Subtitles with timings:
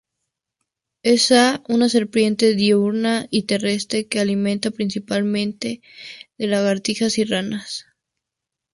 [1.03, 1.31] Es
[1.67, 5.83] una serpiente diurna y terrestre que se alimenta principalmente
[6.39, 7.85] de lagartijas y ranas.